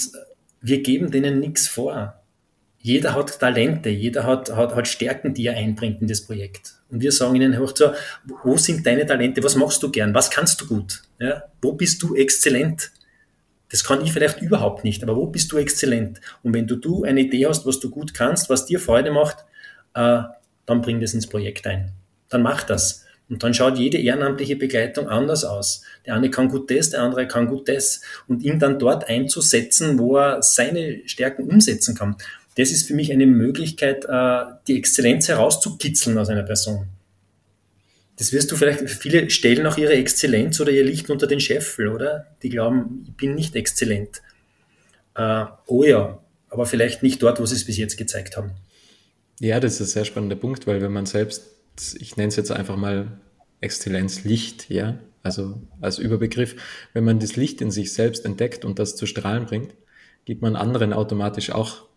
[0.61, 2.20] wir geben denen nichts vor
[2.81, 6.73] jeder hat Talente, jeder hat, hat, hat Stärken, die er einbringt in das Projekt.
[6.89, 7.91] Und wir sagen ihnen hoch so,
[8.43, 11.43] wo sind deine Talente, was machst du gern, was kannst du gut, ja?
[11.61, 12.91] wo bist du exzellent?
[13.69, 16.19] Das kann ich vielleicht überhaupt nicht, aber wo bist du exzellent?
[16.43, 19.45] Und wenn du, du eine Idee hast, was du gut kannst, was dir Freude macht,
[19.93, 20.23] äh,
[20.65, 21.93] dann bring das ins Projekt ein.
[22.27, 23.05] Dann mach das.
[23.29, 25.83] Und dann schaut jede ehrenamtliche Begleitung anders aus.
[26.05, 28.01] Der eine kann gut das, der andere kann gut das.
[28.27, 32.17] Und ihn dann dort einzusetzen, wo er seine Stärken umsetzen kann
[32.55, 36.87] das ist für mich eine Möglichkeit, äh, die Exzellenz herauszukitzeln aus einer Person.
[38.17, 41.87] Das wirst du vielleicht, viele stellen auch ihre Exzellenz oder ihr Licht unter den Scheffel,
[41.87, 42.27] oder?
[42.43, 44.21] Die glauben, ich bin nicht exzellent.
[45.15, 48.51] Äh, oh ja, aber vielleicht nicht dort, wo sie es bis jetzt gezeigt haben.
[49.39, 51.47] Ja, das ist ein sehr spannender Punkt, weil wenn man selbst,
[51.99, 53.19] ich nenne es jetzt einfach mal
[53.59, 56.55] Exzellenzlicht, ja, also als Überbegriff,
[56.93, 59.73] wenn man das Licht in sich selbst entdeckt und das zu strahlen bringt,
[60.25, 61.87] gibt man anderen automatisch auch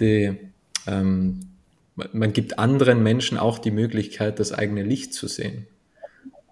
[0.00, 0.36] die,
[0.86, 1.40] ähm,
[1.94, 5.66] man gibt anderen Menschen auch die Möglichkeit, das eigene Licht zu sehen.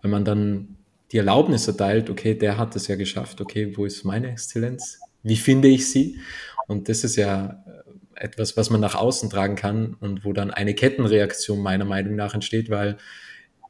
[0.02, 0.76] Wenn man dann
[1.12, 5.00] die Erlaubnis erteilt, okay, der hat es ja geschafft, okay, wo ist meine Exzellenz?
[5.22, 6.18] Wie finde ich sie?
[6.66, 10.50] Und das ist ja äh, etwas, was man nach außen tragen kann und wo dann
[10.50, 12.98] eine Kettenreaktion meiner Meinung nach entsteht, weil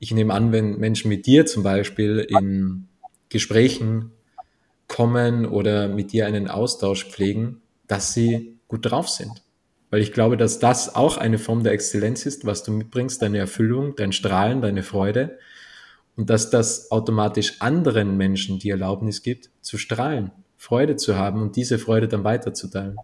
[0.00, 2.88] ich nehme an, wenn Menschen mit dir zum Beispiel in
[3.28, 4.12] Gesprächen
[4.86, 9.42] kommen oder mit dir einen Austausch pflegen, dass sie gut drauf sind.
[9.90, 13.38] Weil ich glaube, dass das auch eine Form der Exzellenz ist, was du mitbringst, deine
[13.38, 15.38] Erfüllung, dein Strahlen, deine Freude.
[16.16, 21.56] Und dass das automatisch anderen Menschen die Erlaubnis gibt, zu strahlen, Freude zu haben und
[21.56, 22.96] diese Freude dann weiterzuteilen.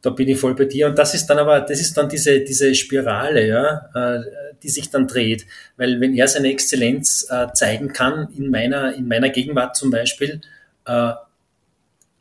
[0.00, 0.88] Da bin ich voll bei dir.
[0.88, 4.20] Und das ist dann aber, das ist dann diese, diese Spirale, ja, äh,
[4.62, 5.46] die sich dann dreht.
[5.76, 10.40] Weil wenn er seine Exzellenz äh, zeigen kann, in meiner, in meiner Gegenwart zum Beispiel,
[10.86, 11.12] äh,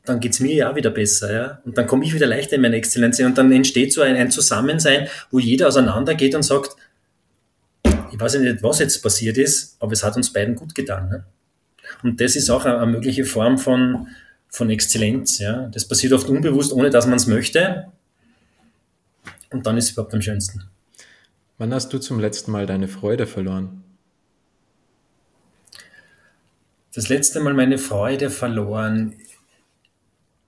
[0.06, 1.62] dann geht's mir ja auch wieder besser, ja.
[1.64, 4.32] Und dann komme ich wieder leichter in meine Exzellenz und dann entsteht so ein, ein
[4.32, 6.76] Zusammensein, wo jeder auseinandergeht und sagt,
[8.12, 11.10] ich weiß nicht, was jetzt passiert ist, aber es hat uns beiden gut getan.
[11.10, 11.26] Ne?
[12.04, 14.08] Und das ist auch eine, eine mögliche Form von,
[14.50, 15.40] von Exzellenz.
[15.40, 15.70] Ja?
[15.72, 17.88] Das passiert oft unbewusst, ohne dass man es möchte.
[19.52, 20.64] Und dann ist es überhaupt am schönsten.
[21.58, 23.84] Wann hast du zum letzten Mal deine Freude verloren?
[26.94, 29.16] Das letzte Mal meine Freude verloren.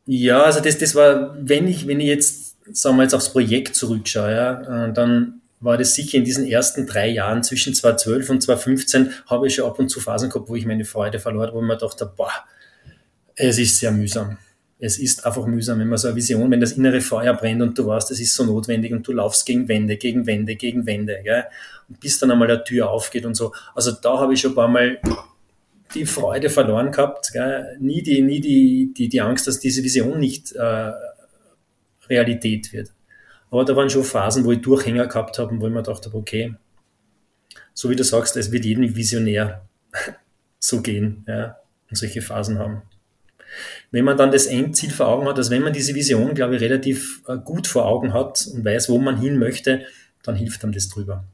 [0.06, 3.76] Ja, also das, das war, wenn ich, wenn ich jetzt sagen wir jetzt aufs Projekt
[3.76, 8.44] zurückschaue, ja, äh, dann war das sicher in diesen ersten drei Jahren zwischen 2012 und
[8.44, 11.58] 2015 habe ich schon ab und zu Phasen gehabt, wo ich meine Freude verloren habe,
[11.58, 12.32] wo ich mir dachte, boah,
[13.36, 14.38] es ist sehr mühsam.
[14.80, 17.78] Es ist einfach mühsam, wenn man so eine Vision, wenn das innere Feuer brennt und
[17.78, 21.22] du weißt, das ist so notwendig und du laufst gegen Wände, gegen Wände, gegen Wände,
[21.24, 21.46] gell?
[21.88, 23.54] und bis dann einmal eine Tür aufgeht und so.
[23.74, 25.00] Also da habe ich schon ein paar Mal
[25.94, 27.78] die Freude verloren gehabt, gell?
[27.80, 30.92] nie, die, nie die, die, die Angst, dass diese Vision nicht äh,
[32.10, 32.92] Realität wird.
[33.50, 36.06] Aber da waren schon Phasen, wo ich Durchhänger gehabt habe und wo ich mir gedacht
[36.06, 36.56] habe, okay,
[37.74, 39.68] so wie du sagst, es wird jedem Visionär
[40.60, 41.58] so gehen ja,
[41.90, 42.82] und solche Phasen haben.
[43.92, 46.62] Wenn man dann das Endziel vor Augen hat, also wenn man diese Vision, glaube ich,
[46.62, 49.86] relativ äh, gut vor Augen hat und weiß, wo man hin möchte,
[50.24, 51.26] dann hilft einem das drüber.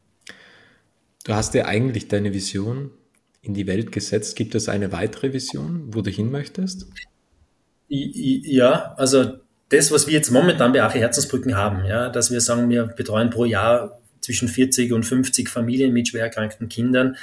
[1.24, 2.92] Du hast ja eigentlich deine Vision
[3.42, 4.36] in die Welt gesetzt.
[4.36, 6.88] Gibt es eine weitere Vision, wo du hin möchtest?
[7.88, 12.70] Ja, also das, was wir jetzt momentan bei Ache Herzensbrücken haben, ja, dass wir sagen,
[12.70, 17.16] wir betreuen pro Jahr zwischen 40 und 50 Familien mit schwer erkrankten Kindern.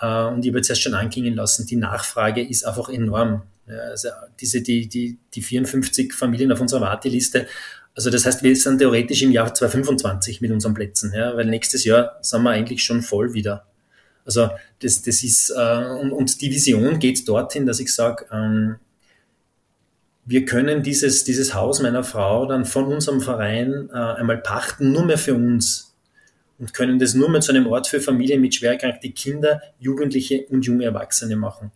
[0.00, 3.42] Äh, und ich habe jetzt erst schon anklingen lassen, die Nachfrage ist einfach enorm.
[3.66, 4.08] Also
[4.40, 7.46] diese, die, die, die 54 Familien auf unserer Warteliste,
[7.94, 11.84] also das heißt, wir sind theoretisch im Jahr 2025 mit unseren Plätzen, ja, weil nächstes
[11.84, 13.66] Jahr sind wir eigentlich schon voll wieder.
[14.24, 18.76] Also das, das ist, äh, und, und die Vision geht dorthin, dass ich sage, ähm,
[20.24, 25.04] wir können dieses, dieses Haus meiner Frau dann von unserem Verein äh, einmal pachten, nur
[25.04, 25.94] mehr für uns
[26.58, 30.46] und können das nur mehr zu einem Ort für Familien mit schwer erkrankten Kinder, Jugendliche
[30.48, 31.72] und junge Erwachsene machen.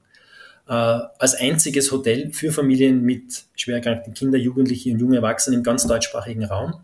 [0.68, 5.64] Äh, als einziges Hotel für Familien mit schwer erkrankten Kindern, Jugendliche und junge Erwachsene im
[5.64, 6.74] ganz deutschsprachigen Raum,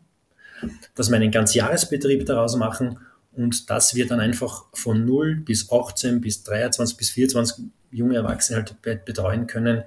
[0.97, 2.99] dass wir einen ganz Jahresbetrieb daraus machen
[3.35, 8.65] und dass wir dann einfach von 0 bis 18 bis 23 bis 24 junge Erwachsene
[8.65, 9.85] halt betreuen können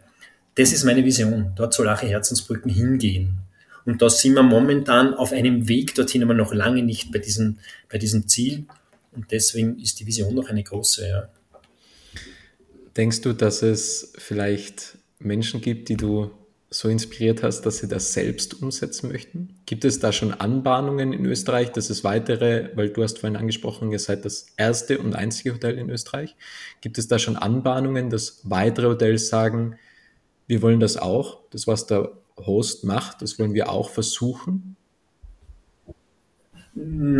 [0.55, 1.51] das ist meine Vision.
[1.55, 3.37] Dort soll Ache Herzensbrücken hingehen.
[3.85, 7.59] Und da sind wir momentan auf einem Weg dorthin, aber noch lange nicht bei diesem,
[7.89, 8.65] bei diesem Ziel.
[9.11, 11.07] Und deswegen ist die Vision noch eine große.
[11.07, 11.29] Ja.
[12.97, 16.31] Denkst du, dass es vielleicht Menschen gibt, die du
[16.69, 19.55] so inspiriert hast, dass sie das selbst umsetzen möchten?
[19.65, 23.91] Gibt es da schon Anbahnungen in Österreich, dass es weitere, weil du hast vorhin angesprochen,
[23.91, 26.35] ihr seid das erste und einzige Hotel in Österreich.
[26.81, 29.77] Gibt es da schon Anbahnungen, dass weitere Hotels sagen,
[30.47, 31.39] wir wollen das auch.
[31.51, 34.75] Das, was der Host macht, das wollen wir auch versuchen.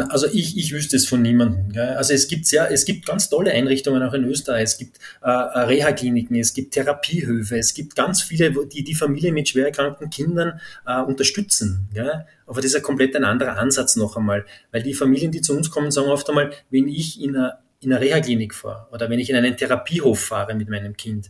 [0.09, 1.79] Also ich, ich wüsste es von niemandem.
[1.79, 4.63] Also es gibt sehr, es gibt ganz tolle Einrichtungen auch in Österreich.
[4.63, 9.47] Es gibt äh, Reha-Kliniken, es gibt Therapiehöfe, es gibt ganz viele, die die Familie mit
[9.47, 11.87] schwer erkrankten Kindern äh, unterstützen.
[11.93, 12.25] Gell?
[12.45, 15.55] Aber das ist ein komplett ein anderer Ansatz noch einmal, weil die Familien, die zu
[15.55, 19.19] uns kommen, sagen oft einmal, wenn ich in einer in eine Reha-Klinik fahre oder wenn
[19.19, 21.29] ich in einen Therapiehof fahre mit meinem Kind,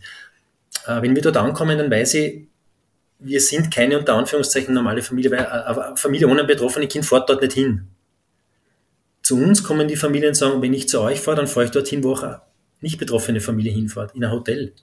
[0.88, 2.48] äh, wenn wir dort ankommen, dann weiß ich,
[3.20, 7.42] wir sind keine unter Anführungszeichen normale Familie, weil eine Familie ohne betroffene Kind fährt dort
[7.42, 7.88] nicht hin.
[9.26, 11.72] Zu uns kommen die Familien und sagen, wenn ich zu euch fahre, dann fahre ich
[11.72, 12.42] dorthin, wo auch eine
[12.80, 14.74] nicht betroffene Familie hinfährt, in ein Hotel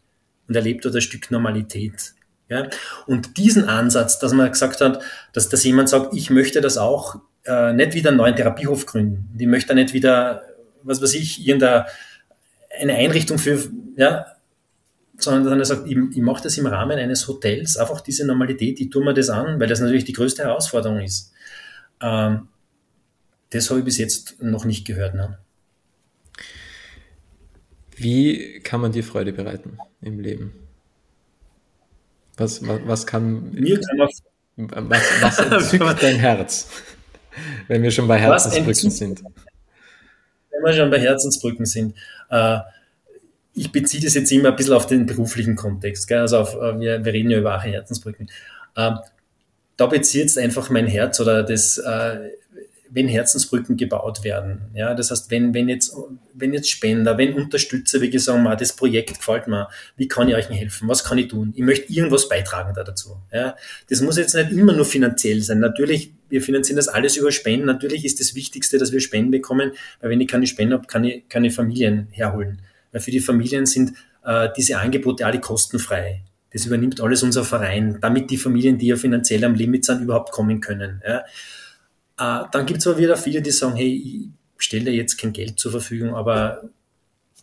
[0.49, 2.15] und erlebt dort ein Stück Normalität.
[2.49, 2.69] Ja?
[3.07, 5.01] Und diesen Ansatz, dass man gesagt hat,
[5.33, 9.33] dass, dass jemand sagt, ich möchte das auch äh, nicht wieder einen neuen Therapiehof gründen.
[9.39, 10.43] Ich möchte nicht wieder,
[10.83, 11.87] was weiß ich, irgendeine
[12.81, 13.61] eine Einrichtung für,
[13.95, 14.27] ja,
[15.19, 18.91] sondern er sagt, ich, ich mache das im Rahmen eines Hotels, einfach diese Normalität, ich
[18.91, 21.33] tue mir das an, weil das natürlich die größte Herausforderung ist.
[22.01, 22.49] Ähm,
[23.53, 25.15] das habe ich bis jetzt noch nicht gehört.
[25.15, 25.39] Ne?
[27.97, 30.53] Wie kann man dir Freude bereiten im Leben?
[32.37, 33.53] Was, was, was kann.
[33.53, 34.91] Mir kann man.
[34.91, 35.39] Was, was
[35.73, 36.69] entzückt dein Herz?
[37.69, 39.23] Wenn wir schon bei Herzensbrücken sind.
[40.51, 41.95] Wenn wir schon bei Herzensbrücken sind.
[42.31, 42.59] Äh,
[43.55, 46.09] ich beziehe das jetzt immer ein bisschen auf den beruflichen Kontext.
[46.09, 46.21] Gell?
[46.21, 48.31] Also auf, äh, wir, wir reden ja über Herzensbrücken.
[48.77, 48.99] Ähm,
[49.77, 52.31] da bezieht es einfach mein Herz oder das, äh,
[52.95, 54.61] wenn Herzensbrücken gebaut werden.
[54.75, 55.97] Ja, das heißt, wenn, wenn jetzt,
[56.35, 60.35] wenn jetzt Spender, wenn Unterstützer, wie gesagt, mal, das Projekt gefällt mir, wie kann ich
[60.35, 60.89] euch helfen?
[60.89, 61.55] Was kann ich tun?
[61.57, 63.17] Ich möchte irgendwas beitragen da dazu.
[63.33, 63.57] Ja,
[63.89, 65.61] das muss jetzt nicht immer nur finanziell sein.
[65.61, 67.65] Natürlich, wir finanzieren das alles über Spenden.
[67.65, 71.05] Natürlich ist das Wichtigste, dass wir Spenden bekommen, weil wenn ich keine Spenden habe, kann
[71.05, 72.61] ich keine Familien herholen.
[72.93, 76.23] Weil für die Familien sind äh, diese Angebote alle kostenfrei.
[76.53, 80.31] Das übernimmt alles unser Verein, damit die Familien, die ja finanziell am Limit sind, überhaupt
[80.31, 81.01] kommen können.
[81.07, 81.25] Ja.
[82.23, 85.33] Äh, dann gibt es aber wieder viele, die sagen, hey, ich stelle dir jetzt kein
[85.33, 86.63] Geld zur Verfügung, aber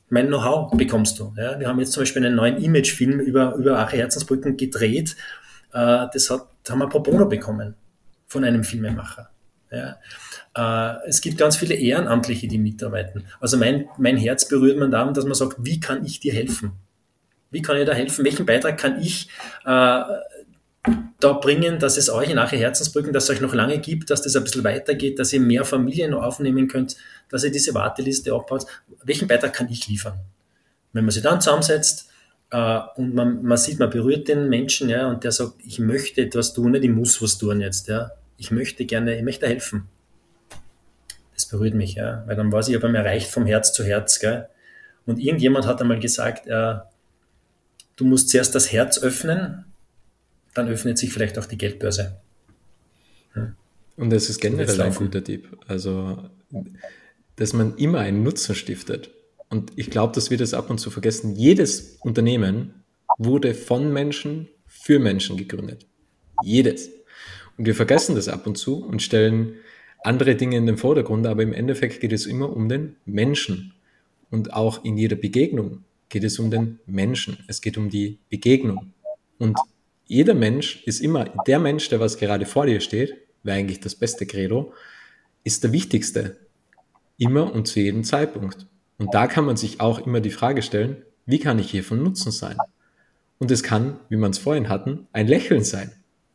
[0.09, 1.33] mein Know-how bekommst du.
[1.37, 1.59] Ja.
[1.59, 5.15] Wir haben jetzt zum Beispiel einen neuen Imagefilm über, über Ache Herzensbrücken gedreht.
[5.73, 7.75] Äh, das hat, haben wir pro bono bekommen
[8.27, 9.29] von einem Filmemacher.
[9.71, 9.97] Ja.
[10.55, 13.25] Äh, es gibt ganz viele Ehrenamtliche, die mitarbeiten.
[13.39, 16.71] Also mein, mein Herz berührt man darum, dass man sagt, wie kann ich dir helfen?
[17.51, 18.25] Wie kann ich da helfen?
[18.25, 19.29] Welchen Beitrag kann ich
[19.65, 20.01] äh,
[21.19, 24.35] da bringen, dass es euch nachher Herzensbrücken, dass es euch noch lange gibt, dass das
[24.35, 26.95] ein bisschen weitergeht, dass ihr mehr Familien aufnehmen könnt,
[27.29, 28.65] dass ihr diese Warteliste abbaut.
[29.03, 30.19] Welchen Beitrag kann ich liefern?
[30.93, 32.09] Wenn man sich dann zusammensetzt
[32.51, 36.21] äh, und man, man sieht, man berührt den Menschen, ja, und der sagt, ich möchte
[36.21, 38.11] etwas tun, nicht ich muss was tun jetzt, ja.
[38.37, 39.89] Ich möchte gerne, ich möchte helfen.
[41.35, 44.19] Das berührt mich, ja, weil dann weiß ich, ich habe erreicht vom Herz zu Herz,
[44.19, 44.47] gell.
[45.05, 46.75] Und irgendjemand hat einmal gesagt, äh,
[47.97, 49.65] du musst zuerst das Herz öffnen,
[50.53, 52.17] dann öffnet sich vielleicht auch die Geldbörse.
[53.33, 53.53] Hm.
[53.97, 55.57] Und das ist generell ein guter Tipp.
[55.67, 56.29] Also,
[57.35, 59.11] dass man immer einen Nutzen stiftet.
[59.49, 61.35] Und ich glaube, dass wir das ab und zu vergessen.
[61.35, 62.73] Jedes Unternehmen
[63.17, 65.85] wurde von Menschen für Menschen gegründet.
[66.43, 66.89] Jedes.
[67.57, 69.55] Und wir vergessen das ab und zu und stellen
[70.03, 73.73] andere Dinge in den Vordergrund, aber im Endeffekt geht es immer um den Menschen.
[74.29, 77.37] Und auch in jeder Begegnung geht es um den Menschen.
[77.47, 78.93] Es geht um die Begegnung.
[79.39, 79.57] Und
[80.09, 83.93] jeder Mensch ist immer, der Mensch, der was gerade vor dir steht, wäre eigentlich das
[83.93, 84.73] beste Credo,
[85.43, 86.37] ist der wichtigste.
[87.19, 88.65] Immer und zu jedem Zeitpunkt.
[88.97, 92.01] Und da kann man sich auch immer die Frage stellen, wie kann ich hier von
[92.01, 92.57] Nutzen sein?
[93.37, 95.91] Und es kann, wie man es vorhin hatten, ein Lächeln sein.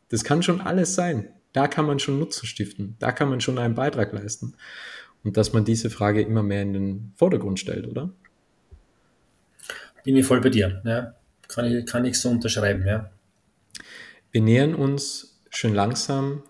[0.07, 1.27] Das kann schon alles sein.
[1.51, 2.95] Da kann man schon Nutzen stiften.
[2.99, 4.53] Da kann man schon einen Beitrag leisten.
[5.25, 8.09] Und dass man diese Frage immer mehr in den Vordergrund stellt, oder?
[10.05, 10.81] Bin ich voll bei dir.
[10.85, 11.15] Ja.
[11.49, 13.11] Kann, ich, kann ich so unterschreiben, ja.
[14.35, 16.43] Wir nähern uns schon langsam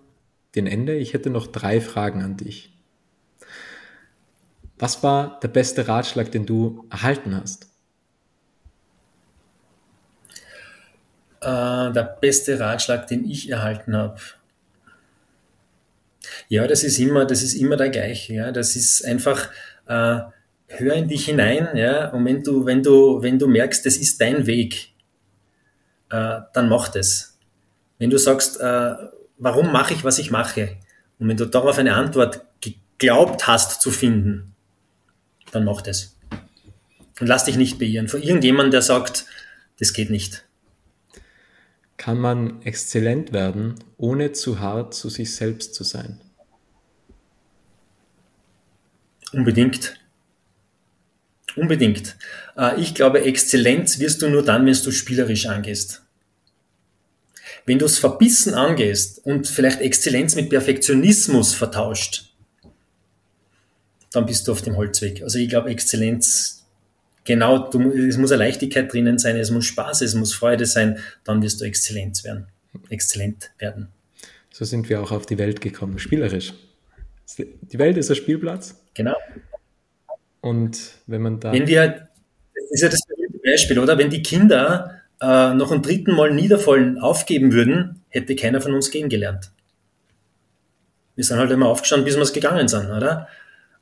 [0.55, 0.95] dem Ende.
[0.95, 2.73] Ich hätte noch drei Fragen an dich.
[4.79, 7.69] Was war der beste Ratschlag, den du erhalten hast?
[11.41, 14.19] Äh, der beste Ratschlag, den ich erhalten habe.
[16.49, 18.33] Ja, das ist immer, das ist immer der gleiche.
[18.33, 19.51] Ja, das ist einfach
[19.85, 20.21] äh,
[20.69, 21.77] hör in dich hinein.
[21.77, 24.95] Ja, und wenn du, wenn du, wenn du merkst, das ist dein Weg,
[26.09, 27.34] äh, dann mach das.
[27.97, 28.93] Wenn du sagst, äh,
[29.37, 30.77] warum mache ich, was ich mache,
[31.19, 34.53] und wenn du darauf eine Antwort geglaubt hast zu finden,
[35.51, 36.17] dann mach das.
[37.19, 39.25] Und lass dich nicht beirren von irgendjemandem, der sagt,
[39.79, 40.45] das geht nicht.
[41.97, 46.19] Kann man exzellent werden, ohne zu hart zu sich selbst zu sein?
[49.31, 49.97] Unbedingt.
[51.55, 52.17] Unbedingt.
[52.57, 56.04] Äh, ich glaube, Exzellenz wirst du nur dann, wenn du spielerisch angehst.
[57.65, 62.35] Wenn du es verbissen angehst und vielleicht Exzellenz mit Perfektionismus vertauscht,
[64.11, 65.23] dann bist du auf dem Holzweg.
[65.23, 66.65] Also ich glaube, Exzellenz,
[67.23, 70.99] genau, du, es muss eine Leichtigkeit drinnen sein, es muss Spaß, es muss Freude sein,
[71.23, 72.47] dann wirst du Exzellenz werden,
[72.89, 73.89] exzellent werden.
[74.51, 76.53] So sind wir auch auf die Welt gekommen, spielerisch.
[77.37, 78.75] Die Welt ist ein Spielplatz.
[78.93, 79.15] Genau.
[80.39, 81.51] Und wenn man da.
[81.51, 82.07] Wenn wir,
[82.53, 83.01] das ist ja das
[83.43, 83.97] Beispiel, oder?
[83.97, 88.91] Wenn die Kinder äh, noch ein dritten Mal niederfallen aufgeben würden, hätte keiner von uns
[88.91, 89.51] gehen gelernt.
[91.15, 93.27] Wir sind halt immer aufgestanden, bis wir es gegangen sind, oder?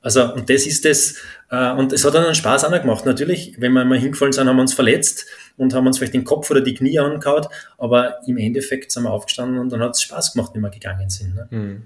[0.01, 1.15] Also, und das ist das,
[1.49, 3.05] äh, und es hat dann einen Spaß auch gemacht.
[3.05, 5.25] Natürlich, wenn wir mal hingefallen sind, haben wir uns verletzt
[5.57, 7.45] und haben uns vielleicht den Kopf oder die Knie angehauen,
[7.77, 11.09] aber im Endeffekt sind wir aufgestanden und dann hat es Spaß gemacht, wenn wir gegangen
[11.09, 11.35] sind.
[11.35, 11.47] Ne?
[11.49, 11.83] Hm.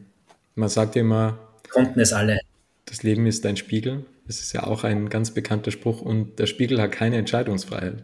[0.56, 1.38] Man sagt immer,
[1.70, 2.40] konnten es alle.
[2.86, 4.06] Das Leben ist ein Spiegel.
[4.26, 8.04] Das ist ja auch ein ganz bekannter Spruch und der Spiegel hat keine Entscheidungsfreiheit.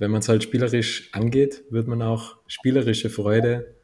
[0.00, 3.76] Wenn man es halt spielerisch angeht, wird man auch spielerische Freude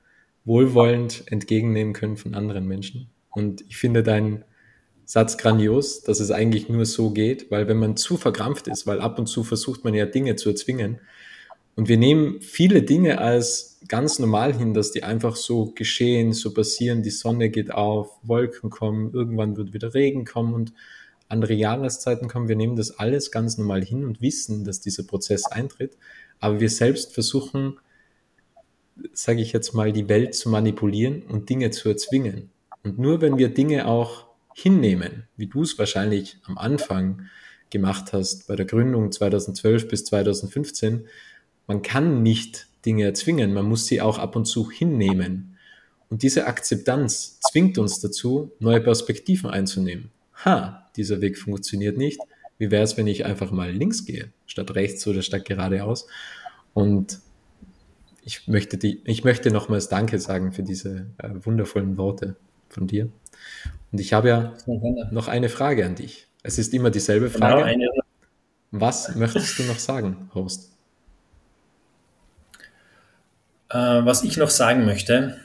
[0.47, 3.11] wohlwollend entgegennehmen können von anderen Menschen.
[3.31, 4.43] Und ich finde dein
[5.05, 9.01] Satz grandios, dass es eigentlich nur so geht, weil wenn man zu verkrampft ist, weil
[9.01, 11.01] ab und zu versucht man ja Dinge zu erzwingen
[11.75, 16.55] und wir nehmen viele Dinge als ganz normal hin, dass die einfach so geschehen, so
[16.55, 20.73] passieren, die Sonne geht auf, Wolken kommen, irgendwann wird wieder Regen kommen und
[21.29, 22.49] andere Jahreszeiten kommen.
[22.49, 25.97] Wir nehmen das alles ganz normal hin und wissen, dass dieser Prozess eintritt,
[26.39, 27.79] aber wir selbst versuchen,
[29.13, 32.51] sage ich jetzt mal, die Welt zu manipulieren und Dinge zu erzwingen.
[32.83, 37.27] Und nur wenn wir Dinge auch hinnehmen, wie du es wahrscheinlich am Anfang
[37.71, 41.07] gemacht hast bei der Gründung 2012 bis 2015,
[41.67, 45.57] man kann nicht Dinge erzwingen, man muss sie auch ab und zu hinnehmen.
[46.09, 50.11] Und diese Akzeptanz zwingt uns dazu, neue Perspektiven einzunehmen.
[50.45, 52.21] Ha, dieser Weg funktioniert nicht.
[52.59, 56.07] Wie wäre es, wenn ich einfach mal links gehe, statt rechts oder statt geradeaus?
[56.75, 57.21] Und
[58.23, 62.37] ich möchte, die, ich möchte nochmals Danke sagen für diese äh, wundervollen Worte
[62.69, 63.09] von dir.
[63.93, 64.55] Und ich habe ja
[65.11, 66.27] noch eine Frage an dich.
[66.43, 67.73] Es ist immer dieselbe genau, Frage.
[67.73, 67.93] Genau,
[68.73, 70.73] Was möchtest du noch sagen, Host?
[73.69, 75.39] Äh, was ich noch sagen möchte,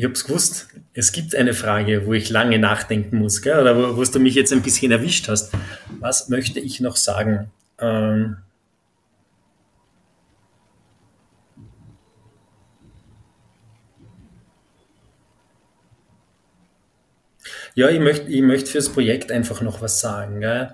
[0.00, 3.60] ich habe es gewusst, es gibt eine Frage, wo ich lange nachdenken muss, gell?
[3.60, 5.52] oder wo, wo du mich jetzt ein bisschen erwischt hast.
[5.98, 7.50] Was möchte ich noch sagen?
[7.78, 8.38] Ähm
[17.74, 20.72] ja, ich möchte ich möcht fürs Projekt einfach noch was sagen, gell?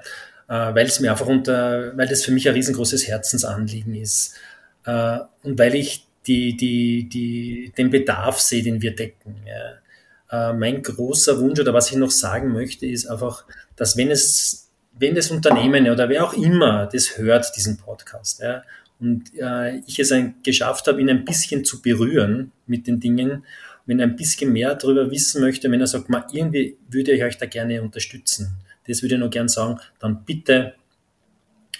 [0.48, 4.36] Äh, weil es mir einfach unter, weil das für mich ein riesengroßes Herzensanliegen ist
[4.84, 9.36] äh, und weil ich die, die, die, den Bedarf sehe, den wir decken.
[9.46, 10.50] Ja.
[10.50, 13.44] Äh, mein großer Wunsch oder was ich noch sagen möchte, ist einfach,
[13.76, 18.62] dass wenn es, wenn das Unternehmen oder wer auch immer das hört, diesen Podcast, ja,
[18.98, 23.44] und äh, ich es ein, geschafft habe, ihn ein bisschen zu berühren mit den Dingen,
[23.84, 27.22] wenn er ein bisschen mehr darüber wissen möchte, wenn er sagt, mal, irgendwie würde ich
[27.22, 28.56] euch da gerne unterstützen,
[28.88, 30.74] das würde ich noch gern sagen, dann bitte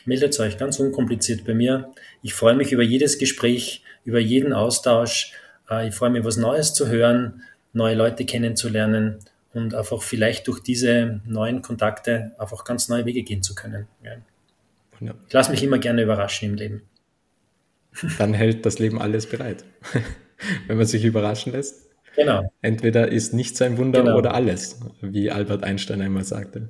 [0.05, 1.93] meldet euch ganz unkompliziert bei mir.
[2.23, 5.33] Ich freue mich über jedes Gespräch, über jeden Austausch.
[5.69, 7.43] Äh, ich freue mich, was Neues zu hören,
[7.75, 9.19] neue Leute kennenzulernen
[9.53, 13.87] und einfach vielleicht durch diese neuen Kontakte einfach ganz neue Wege gehen zu können.
[14.03, 14.13] Ja.
[15.27, 16.83] Ich lasse mich immer gerne überraschen im Leben.
[18.19, 19.65] Dann hält das Leben alles bereit,
[20.67, 21.87] wenn man sich überraschen lässt.
[22.15, 22.51] Genau.
[22.63, 24.17] Entweder ist nichts ein Wunder genau.
[24.17, 26.69] oder alles, wie Albert Einstein einmal sagte.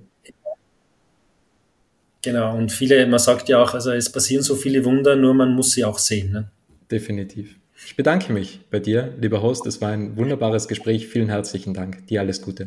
[2.23, 5.55] Genau, und viele, man sagt ja auch, also es passieren so viele Wunder, nur man
[5.55, 6.33] muss sie auch sehen.
[6.33, 6.51] Ne?
[6.91, 7.57] Definitiv.
[7.85, 9.67] Ich bedanke mich bei dir, lieber Host.
[9.67, 11.09] Es war ein wunderbares Gespräch.
[11.09, 12.07] Vielen herzlichen Dank.
[12.07, 12.67] Dir alles Gute.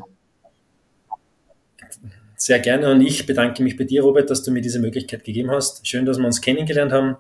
[2.36, 5.52] Sehr gerne und ich bedanke mich bei dir, Robert, dass du mir diese Möglichkeit gegeben
[5.52, 5.86] hast.
[5.86, 7.18] Schön, dass wir uns kennengelernt haben.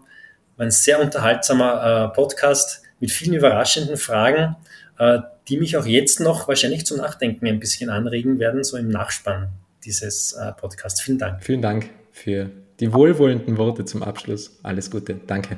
[0.55, 4.55] War ein sehr unterhaltsamer äh, Podcast mit vielen überraschenden Fragen,
[4.97, 8.89] äh, die mich auch jetzt noch wahrscheinlich zum Nachdenken ein bisschen anregen werden, so im
[8.89, 9.49] Nachspann
[9.83, 11.01] dieses äh, Podcasts.
[11.01, 11.43] Vielen Dank.
[11.43, 14.59] Vielen Dank für die wohlwollenden Worte zum Abschluss.
[14.63, 15.19] Alles Gute.
[15.27, 15.57] Danke.